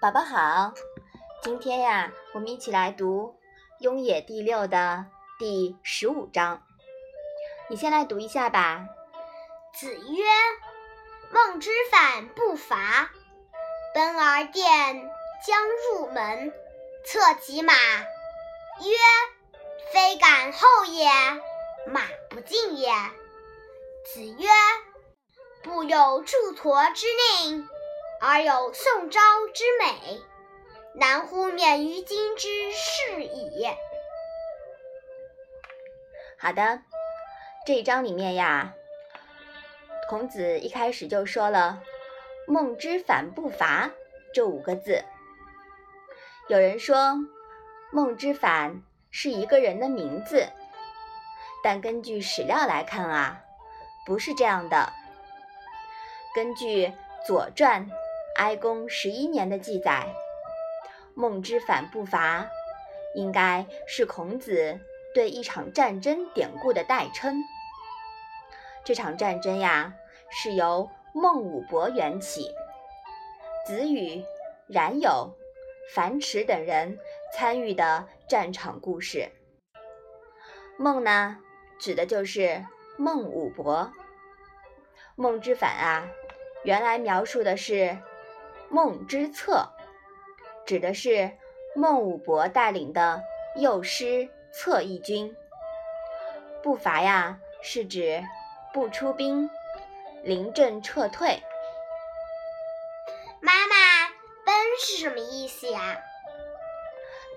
[0.00, 0.74] 宝宝好，
[1.42, 3.34] 今天呀，我们一起来读
[3.82, 5.06] 《雍也》第六的
[5.40, 6.62] 第十五章。
[7.68, 8.86] 你先来读一下吧。
[9.74, 10.24] 子曰
[11.34, 13.10] ：“孟之反不伐，
[13.92, 15.10] 奔而殿
[15.44, 16.52] 将入门，
[17.04, 18.94] 策其马，曰
[19.92, 21.08] ：‘非敢后也，
[21.88, 22.88] 马不进也。’
[24.14, 24.48] 子曰
[25.64, 27.04] ：‘不有祝佗之
[27.42, 27.68] 令，
[28.20, 29.20] 而有宋昭
[29.54, 30.20] 之美，
[30.94, 33.68] 难乎免于今之是矣。’”
[36.36, 36.82] 好的，
[37.66, 38.74] 这一章里面呀。
[40.08, 41.82] 孔子一开始就说了
[42.48, 43.90] “孟之反不伐”
[44.34, 45.04] 这五个字。
[46.48, 47.18] 有人说
[47.90, 50.48] 孟之反是一个人的名字，
[51.62, 53.42] 但根据史料来看啊，
[54.06, 54.92] 不是这样的。
[56.34, 56.86] 根据
[57.26, 57.86] 《左传》
[58.38, 60.06] 哀公十一年的记载
[61.12, 62.48] ，“孟之反不伐”
[63.16, 64.78] 应该是孔子
[65.12, 67.42] 对一场战争典故的代称。
[68.84, 69.92] 这场战争呀，
[70.30, 72.54] 是由孟武伯缘起，
[73.66, 74.24] 子羽、
[74.68, 75.36] 冉有、
[75.92, 76.96] 樊迟等人
[77.34, 79.32] 参与的战场故事。
[80.76, 81.38] 孟呢，
[81.80, 82.64] 指的就是
[82.96, 83.92] 孟武伯。
[85.16, 86.08] 孟之反啊，
[86.62, 87.98] 原来描述的是
[88.70, 89.70] 孟之策，
[90.66, 91.32] 指的是
[91.74, 93.22] 孟武伯带领的
[93.56, 95.36] 右师策翼军。
[96.62, 98.24] 不伐呀，是指。
[98.70, 99.50] 不出兵，
[100.22, 101.42] 临阵撤退。
[103.40, 103.74] 妈妈，
[104.44, 105.96] 奔是什么意思呀？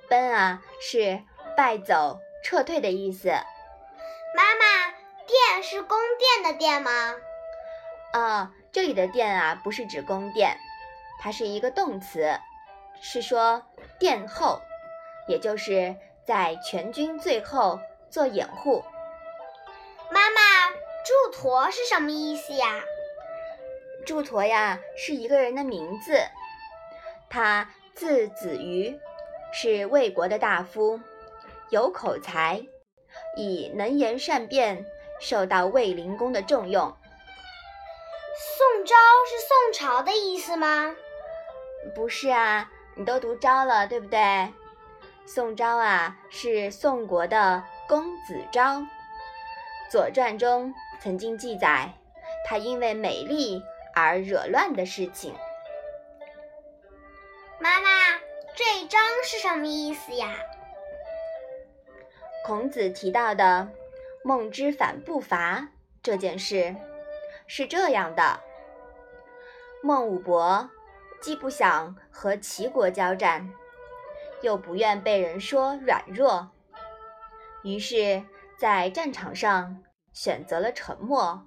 [0.09, 1.21] 奔啊，是
[1.55, 3.29] 败走、撤退的意思。
[3.29, 4.91] 妈妈，
[5.25, 7.15] 殿是宫殿的殿吗？
[8.11, 10.57] 啊，这里的殿啊，不是指宫殿，
[11.21, 12.37] 它是一个动词，
[12.99, 13.63] 是说
[13.99, 14.59] 殿后，
[15.27, 15.95] 也就是
[16.25, 18.83] 在全军最后做掩护。
[20.09, 20.41] 妈妈。
[21.03, 22.83] 祝佗是什么意思呀？
[24.05, 26.21] 祝佗呀，是一个人的名字。
[27.27, 28.99] 他字子瑜，
[29.51, 30.99] 是魏国的大夫，
[31.71, 32.63] 有口才，
[33.35, 34.85] 以能言善辩，
[35.19, 36.95] 受到魏灵公的重用。
[38.37, 38.95] 宋昭
[39.27, 40.95] 是宋朝的意思吗？
[41.93, 44.53] 不是啊，你都读昭了，对不对？
[45.25, 48.79] 宋昭啊，是宋国的公子昭，
[49.89, 50.73] 《左传》中。
[51.01, 51.91] 曾经记载
[52.45, 53.63] 他因为美丽
[53.95, 55.33] 而惹乱的事情。
[57.57, 57.89] 妈妈，
[58.55, 60.35] 这一章是什么意思呀？
[62.45, 63.67] 孔子提到的
[64.23, 65.69] “孟之反不伐”
[66.03, 66.75] 这件事
[67.47, 68.39] 是这样的：
[69.81, 70.69] 孟武伯
[71.21, 73.49] 既不想和齐国交战，
[74.41, 76.49] 又不愿被人说软弱，
[77.63, 78.23] 于是，
[78.57, 79.81] 在战场上。
[80.13, 81.41] 选择了沉默，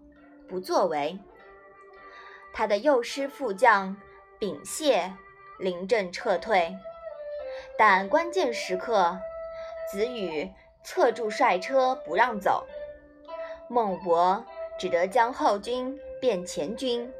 [0.49, 1.19] 不作为。
[2.55, 3.95] 他的右师副将
[4.39, 5.13] 秉谢
[5.59, 6.75] 临阵撤退，
[7.77, 9.19] 但关键时刻，
[9.93, 10.51] 子羽
[10.83, 12.67] 侧住帅车不让走，
[13.69, 14.43] 孟博
[14.79, 17.13] 只得将后军变前军，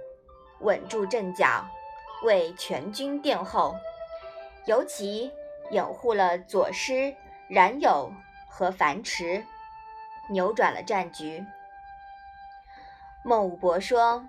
[0.61, 1.63] 稳住阵脚，
[2.25, 3.77] 为全军殿后，
[4.67, 5.31] 尤其
[5.71, 7.15] 掩护了左师
[7.49, 8.13] 冉有
[8.49, 9.45] 和樊迟。
[10.31, 11.45] 扭转了战局。
[13.25, 14.25] 孟武伯说：“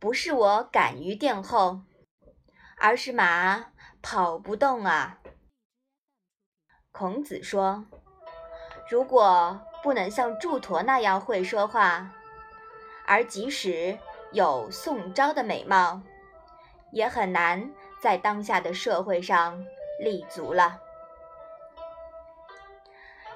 [0.00, 1.82] 不是我敢于殿后，
[2.78, 3.66] 而是马
[4.00, 5.18] 跑不动啊。”
[6.90, 7.84] 孔子说
[8.88, 12.14] ：“如果不能像祝佗那样会说话，
[13.06, 13.98] 而即使
[14.32, 16.00] 有宋昭的美貌，
[16.90, 17.70] 也很难
[18.02, 19.64] 在当下的社会上
[19.98, 20.80] 立足了。”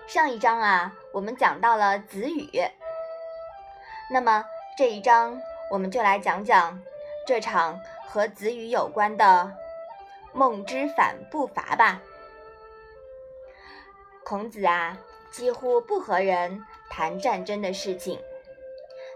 [0.07, 2.51] 上一章啊，我们讲到了子羽。
[4.11, 4.45] 那么
[4.77, 6.83] 这一章，我们就来讲讲
[7.27, 9.57] 这场和子羽有关的
[10.33, 12.03] 孟之反不伐吧。
[14.25, 14.99] 孔子啊，
[15.31, 18.21] 几乎不和人谈战争的事情，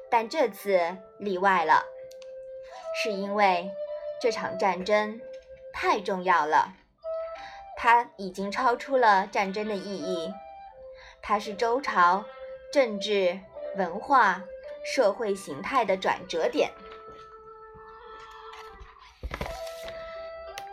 [0.09, 1.85] 但这次例外了，
[3.03, 3.71] 是因为
[4.21, 5.21] 这场战争
[5.73, 6.73] 太重要了，
[7.77, 10.33] 它已经超出了战争的意义。
[11.21, 12.25] 它是周朝
[12.73, 13.39] 政治、
[13.77, 14.43] 文化、
[14.85, 16.71] 社会形态的转折点。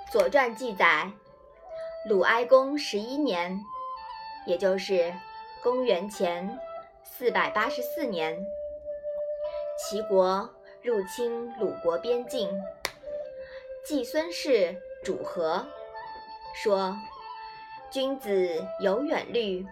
[0.12, 1.12] 《左传》记载，
[2.08, 3.60] 鲁哀公十一年，
[4.46, 5.12] 也就是
[5.64, 6.60] 公元前
[7.04, 8.38] 四百八十四年，
[9.78, 10.48] 齐国
[10.84, 12.64] 入侵鲁国边境，
[13.84, 15.68] 季孙氏主和，
[16.56, 16.96] 说
[17.92, 19.68] ：“君子有远虑，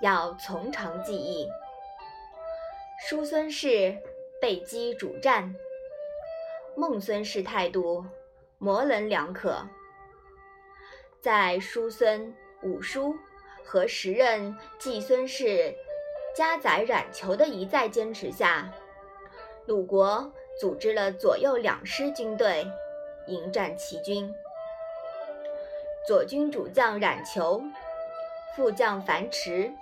[0.00, 1.48] 要从长计议。”
[3.08, 3.96] 叔孙氏
[4.40, 5.54] 被击主战，
[6.76, 8.04] 孟孙氏态度
[8.58, 9.64] 模棱两可。
[11.20, 13.14] 在叔孙、五叔
[13.64, 15.72] 和时任季孙氏
[16.34, 18.68] 家宰冉求的一再坚持下，
[19.64, 22.66] 鲁国组织了左右两师军队
[23.28, 24.34] 迎战齐军。
[26.06, 27.62] 左军主将冉求，
[28.56, 29.72] 副将樊迟。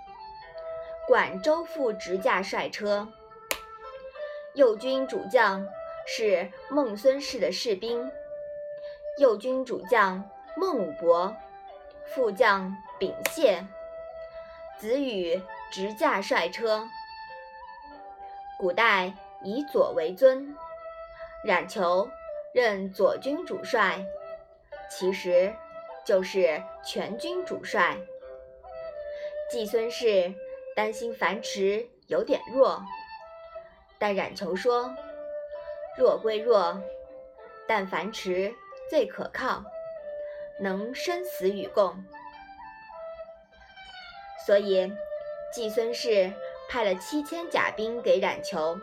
[1.07, 3.07] 管周副执驾帅车，
[4.53, 5.65] 右军主将
[6.05, 8.11] 是孟孙氏的士兵。
[9.17, 11.33] 右军主将孟武伯，
[12.05, 13.65] 副将秉谢，
[14.77, 15.41] 子羽
[15.71, 16.85] 执驾帅车。
[18.59, 20.57] 古代以左为尊，
[21.45, 22.09] 冉求
[22.57, 24.03] 任左军主帅，
[24.89, 25.53] 其实
[26.03, 27.95] 就是全军主帅。
[29.47, 30.33] 季孙氏。
[30.75, 32.85] 担心樊迟有点弱，
[33.97, 34.95] 但冉求说
[35.97, 36.79] ：“弱归弱，
[37.67, 38.53] 但樊迟
[38.87, 39.63] 最可靠，
[40.59, 42.05] 能生死与共。”
[44.45, 44.93] 所以
[45.51, 46.31] 季孙氏
[46.69, 48.79] 派了七千甲兵给冉求，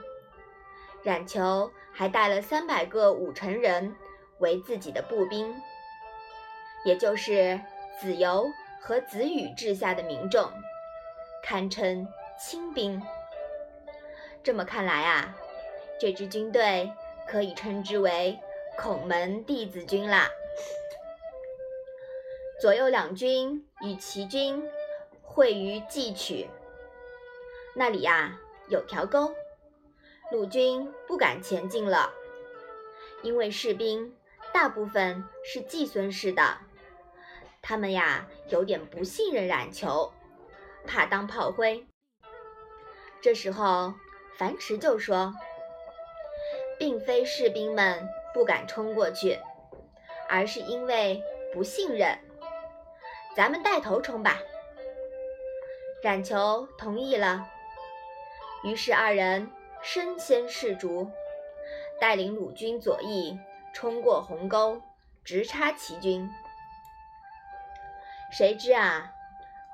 [1.04, 3.94] 冉求还带了三百个武城人
[4.38, 5.54] 为自己的步兵，
[6.84, 7.60] 也就是
[8.00, 8.46] 子由
[8.80, 10.50] 和子羽治下的民众。
[11.42, 12.08] 堪称
[12.38, 13.00] 轻兵。
[14.42, 15.36] 这么看来啊，
[16.00, 16.90] 这支军队
[17.28, 18.38] 可以称之为
[18.76, 20.28] 孔门弟子军啦。
[22.60, 24.62] 左右两军与齐军
[25.22, 26.48] 会于蓟曲，
[27.74, 28.38] 那里呀
[28.68, 29.34] 有条沟，
[30.34, 32.12] 鲁军不敢前进了，
[33.22, 34.16] 因为士兵
[34.52, 36.58] 大部分是季孙氏的，
[37.62, 40.12] 他们呀有点不信任冉求。
[40.88, 41.86] 怕当炮灰。
[43.22, 43.94] 这时候，
[44.36, 45.32] 樊迟就说
[46.80, 49.38] ：“并非士兵们不敢冲过去，
[50.28, 51.22] 而是因为
[51.52, 52.18] 不信任。
[53.36, 54.40] 咱们带头冲吧。”
[56.02, 57.46] 冉求同意了。
[58.64, 59.48] 于是二人
[59.86, 61.10] 身先士卒，
[62.00, 63.38] 带领鲁军左翼
[63.74, 64.80] 冲过鸿沟，
[65.22, 66.26] 直插齐军。
[68.32, 69.12] 谁知啊？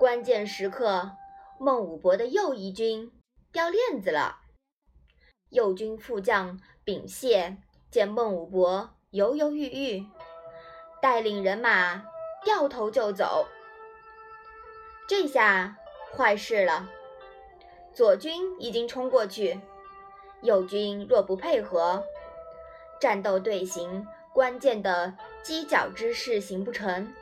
[0.00, 1.12] 关键时刻，
[1.60, 3.12] 孟武伯的右翼军
[3.52, 4.38] 掉链子了。
[5.50, 7.58] 右军副将秉谢
[7.88, 10.06] 见孟武伯犹犹豫豫，
[11.00, 12.04] 带领人马
[12.44, 13.46] 掉头就走。
[15.06, 15.76] 这下
[16.16, 16.88] 坏事了，
[17.94, 19.60] 左军已经冲过去，
[20.42, 22.04] 右军若不配合，
[23.00, 25.14] 战斗队形关键的
[25.44, 27.12] 犄角之势行不成，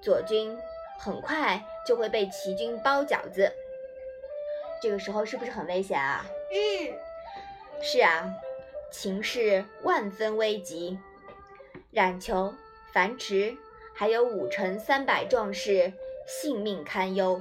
[0.00, 0.58] 左军。
[1.00, 3.52] 很快就会被齐军包饺子，
[4.82, 6.26] 这个时候是不是很危险啊？
[6.50, 6.92] 嗯，
[7.80, 8.28] 是啊，
[8.90, 10.98] 情势万分危急，
[11.92, 12.52] 冉求、
[12.92, 13.56] 樊迟
[13.94, 15.92] 还有五城三百壮士
[16.26, 17.40] 性命堪忧。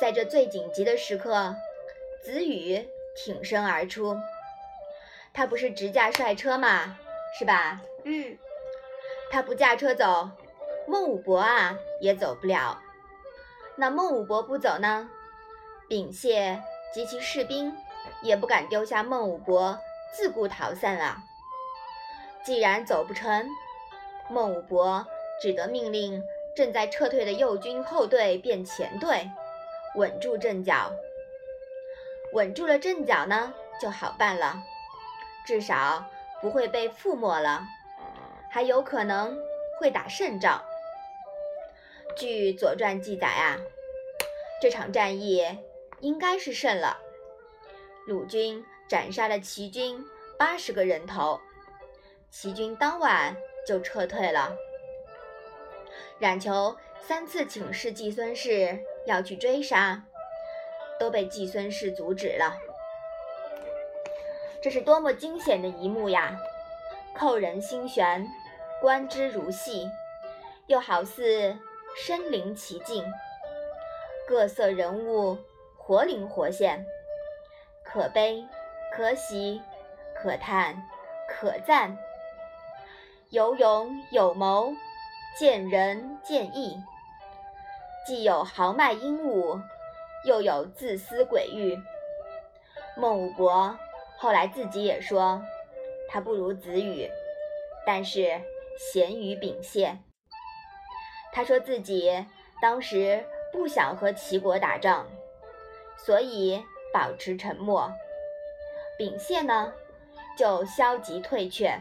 [0.00, 1.56] 在这最紧急的时刻，
[2.22, 2.86] 子羽
[3.16, 4.16] 挺身而出，
[5.32, 6.98] 他不是直驾帅车吗？
[7.38, 7.80] 是吧？
[8.04, 8.36] 嗯，
[9.30, 10.30] 他不驾车走。
[10.86, 12.82] 孟武伯啊，也走不了。
[13.76, 15.08] 那孟武伯不走呢？
[15.88, 16.60] 秉谢
[16.92, 17.74] 及其士兵
[18.22, 19.78] 也不敢丢下孟武伯
[20.12, 21.18] 自顾逃散啊。
[22.44, 23.48] 既然走不成，
[24.28, 25.06] 孟武伯
[25.40, 26.22] 只得命令
[26.56, 29.30] 正在撤退的右军后队变前队，
[29.94, 30.90] 稳住阵脚。
[32.32, 34.62] 稳住了阵脚呢，就好办了，
[35.46, 36.04] 至少
[36.40, 37.62] 不会被覆没了，
[38.50, 39.36] 还有可能
[39.80, 40.62] 会打胜仗。
[42.16, 43.58] 据《左传》记载啊，
[44.60, 45.44] 这场战役
[46.00, 46.98] 应该是胜了。
[48.06, 50.04] 鲁军斩杀了齐军
[50.38, 51.40] 八十个人头，
[52.30, 54.56] 齐军当晚就撤退了。
[56.18, 60.04] 冉求三次请示季孙氏要去追杀，
[61.00, 62.56] 都被季孙氏阻止了。
[64.62, 66.38] 这是多么惊险的一幕呀！
[67.16, 68.28] 扣人心弦，
[68.80, 69.90] 观之如戏，
[70.68, 71.58] 又好似……
[71.96, 73.04] 身临其境，
[74.28, 75.36] 各色人物
[75.76, 76.86] 活灵活现，
[77.82, 78.46] 可悲、
[78.94, 79.60] 可喜、
[80.14, 80.80] 可叹、
[81.28, 81.98] 可赞，
[83.30, 84.72] 有勇有谋，
[85.36, 86.80] 见仁见义，
[88.06, 89.60] 既有豪迈英武，
[90.24, 91.78] 又有自私诡欲。
[92.96, 93.78] 孟武伯
[94.18, 95.40] 后来自己也说，
[96.08, 97.08] 他不如子羽，
[97.86, 98.40] 但是
[98.78, 99.98] 贤于秉谢。
[101.32, 102.26] 他说自己
[102.60, 105.06] 当时不想和齐国打仗，
[105.96, 106.62] 所以
[106.92, 107.90] 保持沉默。
[108.98, 109.72] 秉谢呢，
[110.36, 111.78] 就消极退却。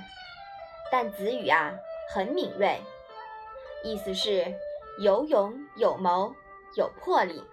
[0.91, 1.73] 但子羽啊，
[2.13, 2.79] 很敏锐，
[3.83, 4.45] 意思是
[5.01, 6.33] 有勇有谋
[6.75, 7.43] 有魄力。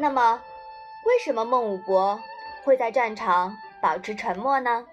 [0.00, 0.40] 那么，
[1.04, 2.20] 为什么孟武伯
[2.64, 4.86] 会在战场保持沉默呢？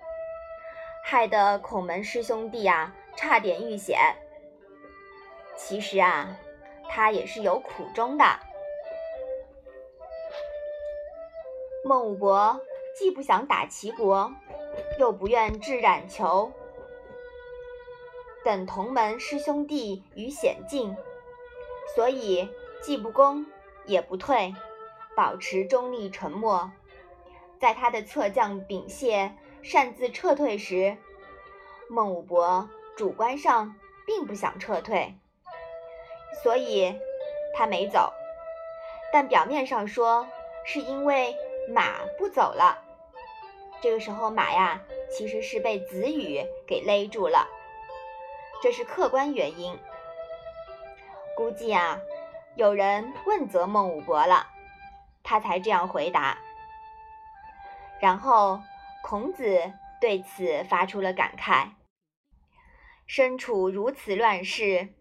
[1.04, 4.00] 害得孔门师兄弟啊差点遇险。
[5.56, 6.36] 其实啊，
[6.90, 8.26] 他也是有苦衷的。
[11.84, 12.60] 孟武伯
[12.98, 14.34] 既不想打齐国，
[14.98, 16.52] 又不愿置冉求，
[18.44, 20.98] 等同门师兄弟于险境，
[21.94, 22.50] 所以
[22.82, 23.46] 既不攻
[23.86, 24.52] 也不退，
[25.16, 26.72] 保持中立沉默。
[27.60, 30.98] 在他的侧将秉谢擅自撤退时，
[31.90, 35.16] 孟武伯主观上并不想撤退，
[36.44, 36.94] 所以
[37.56, 38.14] 他没走。
[39.14, 40.28] 但表面上说
[40.66, 41.34] 是因为
[41.74, 42.84] 马不走了。
[43.82, 47.48] 这个时候马呀，其实是被子羽给勒住了，
[48.62, 49.78] 这是客观原因。
[51.36, 52.00] 估计啊，
[52.56, 54.48] 有人问责孟武伯了，
[55.26, 56.38] 他才这样回答。
[58.00, 58.62] 然后
[59.04, 61.72] 孔子对此发出了感慨：
[63.06, 64.94] 身处如此乱世，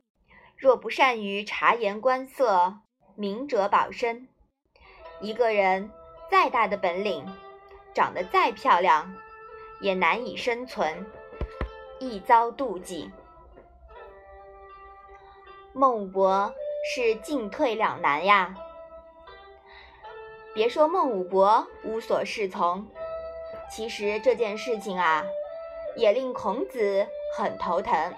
[0.56, 2.78] 若不善于察言观色、
[3.14, 4.26] 明哲保身，
[5.20, 5.92] 一个人
[6.28, 7.24] 再大的本领。
[7.94, 9.14] 长得再漂亮，
[9.80, 11.06] 也难以生存，
[12.00, 13.08] 易遭妒忌。
[15.72, 16.52] 孟武伯
[16.92, 18.56] 是进退两难呀。
[20.54, 22.86] 别说孟武伯无所适从，
[23.70, 25.26] 其实这件事情啊，
[25.96, 27.06] 也令孔子
[27.36, 28.14] 很头疼。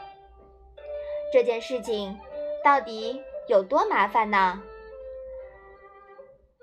[1.32, 2.18] 这件事情
[2.62, 4.62] 到底有多麻烦呢？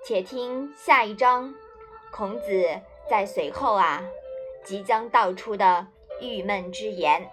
[0.04, 1.54] 且听下一章，
[2.10, 2.80] 孔子。
[3.06, 4.02] 在随后啊，
[4.64, 5.86] 即将道出的
[6.22, 7.30] 郁闷之言。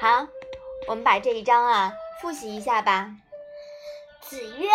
[0.00, 0.26] 好，
[0.88, 3.08] 我们把这一章啊复习一下吧。
[4.20, 4.68] 子曰：“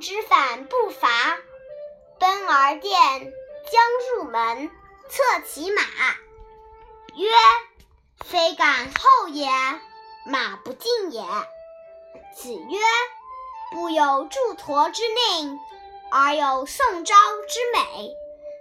[0.00, 1.08] 之反不伐，
[2.18, 3.32] 奔而殿，
[3.70, 3.82] 将
[4.16, 4.70] 入门，
[5.08, 5.82] 策其马。
[7.16, 7.28] 曰：
[8.24, 9.48] 非敢后也，
[10.26, 11.22] 马不进也。
[12.34, 12.78] 子曰：
[13.72, 15.58] 不有祝驮之令。”
[16.10, 17.14] 而有宋昭
[17.46, 18.16] 之美，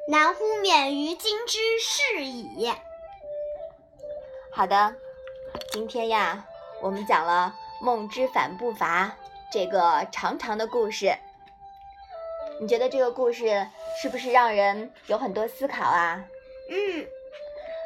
[0.09, 2.69] 难乎免于今之事矣。
[4.51, 4.93] 好的，
[5.71, 6.45] 今天呀，
[6.81, 9.15] 我们讲了孟之反不伐
[9.49, 11.17] 这个长长的故事。
[12.59, 13.67] 你觉得这个故事
[14.01, 16.23] 是不是让人有很多思考啊？
[16.69, 17.05] 嗯。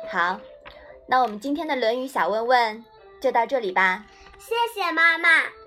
[0.10, 0.40] 好，
[1.08, 2.86] 那我们今天的《论语》小问问
[3.22, 4.06] 就到这里吧。
[4.40, 5.61] 谢谢妈妈。